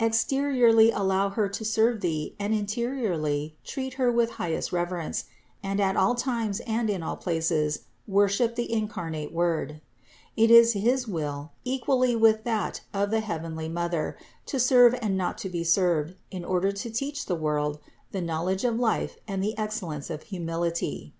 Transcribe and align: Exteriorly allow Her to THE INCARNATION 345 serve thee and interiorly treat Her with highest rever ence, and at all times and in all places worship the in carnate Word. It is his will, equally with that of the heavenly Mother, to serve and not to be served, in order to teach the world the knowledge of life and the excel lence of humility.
Exteriorly 0.00 0.90
allow 0.90 1.28
Her 1.28 1.50
to 1.50 1.64
THE 1.64 1.68
INCARNATION 1.68 1.98
345 1.98 2.00
serve 2.00 2.00
thee 2.00 2.36
and 2.38 2.54
interiorly 3.34 3.56
treat 3.62 3.94
Her 4.02 4.10
with 4.10 4.30
highest 4.40 4.72
rever 4.72 4.96
ence, 4.96 5.24
and 5.62 5.80
at 5.82 5.98
all 5.98 6.14
times 6.14 6.60
and 6.60 6.88
in 6.88 7.02
all 7.02 7.16
places 7.18 7.80
worship 8.08 8.54
the 8.54 8.72
in 8.72 8.88
carnate 8.88 9.34
Word. 9.34 9.82
It 10.34 10.50
is 10.50 10.72
his 10.72 11.06
will, 11.06 11.52
equally 11.64 12.16
with 12.16 12.44
that 12.44 12.80
of 12.94 13.10
the 13.10 13.20
heavenly 13.20 13.68
Mother, 13.68 14.16
to 14.46 14.58
serve 14.58 14.94
and 15.02 15.14
not 15.18 15.36
to 15.36 15.50
be 15.50 15.62
served, 15.62 16.14
in 16.30 16.42
order 16.42 16.72
to 16.72 16.88
teach 16.88 17.26
the 17.26 17.34
world 17.36 17.78
the 18.12 18.22
knowledge 18.22 18.64
of 18.64 18.78
life 18.80 19.18
and 19.28 19.44
the 19.44 19.54
excel 19.58 19.90
lence 19.90 20.08
of 20.08 20.22
humility. 20.22 21.12